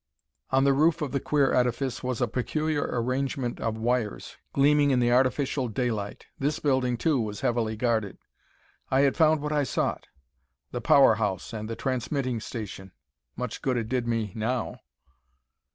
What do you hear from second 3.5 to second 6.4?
of wires, gleaming in the artificial daylight.